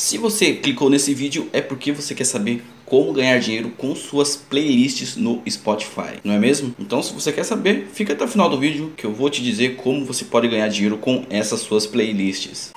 [0.00, 4.34] Se você clicou nesse vídeo é porque você quer saber como ganhar dinheiro com suas
[4.34, 6.74] playlists no Spotify, não é mesmo?
[6.78, 9.42] Então se você quer saber, fica até o final do vídeo que eu vou te
[9.42, 12.70] dizer como você pode ganhar dinheiro com essas suas playlists.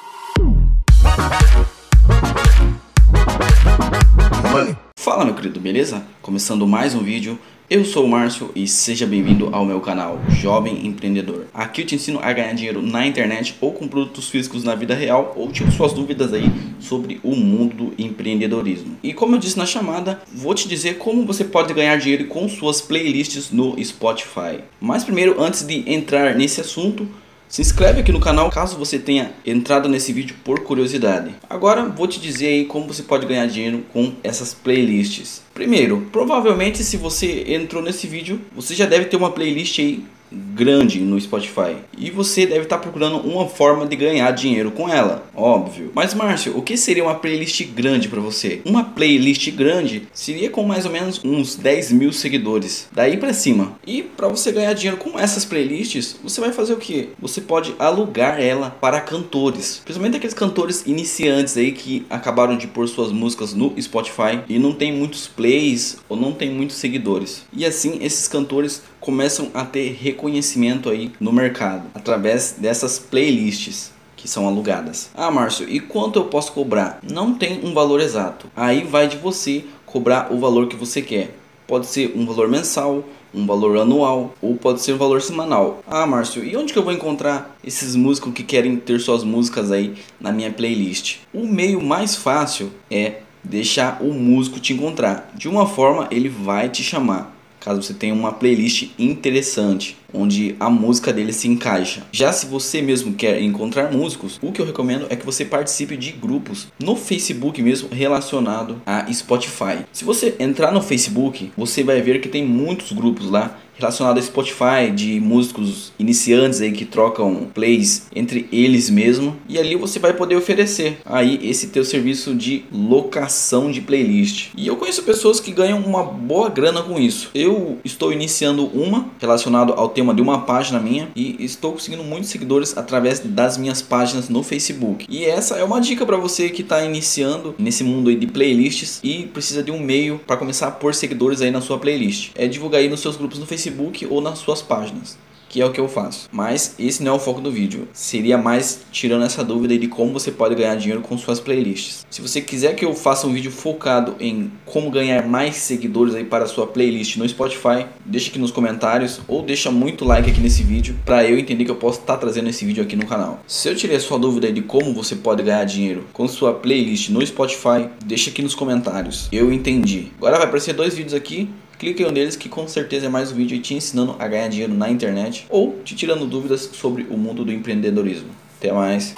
[5.03, 6.01] Fala meu querido, beleza?
[6.21, 7.37] Começando mais um vídeo
[7.69, 11.47] eu sou o Márcio e seja bem-vindo ao meu canal Jovem Empreendedor.
[11.53, 14.93] Aqui eu te ensino a ganhar dinheiro na internet ou com produtos físicos na vida
[14.93, 18.97] real ou tiro suas dúvidas aí sobre o mundo do empreendedorismo.
[19.01, 22.47] E como eu disse na chamada, vou te dizer como você pode ganhar dinheiro com
[22.47, 24.59] suas playlists no Spotify.
[24.79, 27.07] Mas primeiro, antes de entrar nesse assunto,
[27.53, 31.35] se inscreve aqui no canal caso você tenha entrado nesse vídeo por curiosidade.
[31.47, 35.43] Agora vou te dizer aí como você pode ganhar dinheiro com essas playlists.
[35.53, 40.99] Primeiro, provavelmente se você entrou nesse vídeo, você já deve ter uma playlist aí grande
[40.99, 45.91] no Spotify e você deve estar procurando uma forma de ganhar dinheiro com ela, óbvio.
[45.93, 48.61] Mas Márcio, o que seria uma playlist grande para você?
[48.65, 53.73] Uma playlist grande seria com mais ou menos uns 10 mil seguidores, daí para cima.
[53.85, 57.09] E para você ganhar dinheiro com essas playlists, você vai fazer o que?
[57.19, 62.87] Você pode alugar ela para cantores, principalmente aqueles cantores iniciantes aí que acabaram de pôr
[62.87, 67.43] suas músicas no Spotify e não tem muitos plays ou não tem muitos seguidores.
[67.53, 69.91] E assim esses cantores começam a ter
[70.23, 75.09] reconhecimento aí no mercado através dessas playlists que são alugadas.
[75.13, 76.99] Ah, Márcio, e quanto eu posso cobrar?
[77.03, 78.47] Não tem um valor exato.
[78.55, 81.35] Aí vai de você cobrar o valor que você quer.
[81.67, 85.83] Pode ser um valor mensal, um valor anual ou pode ser um valor semanal.
[85.85, 89.71] Ah, Márcio, e onde que eu vou encontrar esses músicos que querem ter suas músicas
[89.71, 91.17] aí na minha playlist?
[91.33, 95.31] O meio mais fácil é deixar o músico te encontrar.
[95.35, 100.69] De uma forma, ele vai te chamar caso você tenha uma playlist interessante onde a
[100.69, 102.03] música dele se encaixa.
[102.11, 105.97] Já se você mesmo quer encontrar músicos, o que eu recomendo é que você participe
[105.97, 109.85] de grupos no Facebook mesmo relacionado a Spotify.
[109.91, 114.21] Se você entrar no Facebook, você vai ver que tem muitos grupos lá relacionado a
[114.21, 120.13] Spotify de músicos iniciantes aí que trocam plays entre eles mesmo e ali você vai
[120.13, 124.49] poder oferecer aí esse teu serviço de locação de playlist.
[124.55, 127.31] E eu conheço pessoas que ganham uma boa grana com isso.
[127.33, 132.31] Eu estou iniciando uma relacionado ao tema de uma página minha e estou conseguindo muitos
[132.31, 135.05] seguidores através das minhas páginas no Facebook.
[135.07, 138.99] E essa é uma dica para você que está iniciando nesse mundo aí de playlists
[139.03, 142.31] e precisa de um meio para começar a pôr seguidores aí na sua playlist.
[142.33, 145.17] É divulgar aí nos seus grupos no Facebook ou nas suas páginas
[145.53, 146.27] que é o que eu faço.
[146.31, 147.87] Mas esse não é o foco do vídeo.
[147.93, 152.07] Seria mais tirando essa dúvida de como você pode ganhar dinheiro com suas playlists.
[152.09, 156.23] Se você quiser que eu faça um vídeo focado em como ganhar mais seguidores aí
[156.23, 160.41] para a sua playlist no Spotify, deixa aqui nos comentários ou deixa muito like aqui
[160.41, 163.05] nesse vídeo para eu entender que eu posso estar tá trazendo esse vídeo aqui no
[163.05, 163.39] canal.
[163.45, 167.09] Se eu tirei a sua dúvida de como você pode ganhar dinheiro com sua playlist
[167.09, 169.29] no Spotify, deixa aqui nos comentários.
[169.31, 170.07] Eu entendi.
[170.17, 171.47] Agora vai aparecer dois vídeos aqui
[171.83, 174.47] Clique em um deles que com certeza é mais um vídeo te ensinando a ganhar
[174.47, 178.29] dinheiro na internet ou te tirando dúvidas sobre o mundo do empreendedorismo.
[178.57, 179.13] Até mais!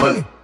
[0.00, 0.37] Money.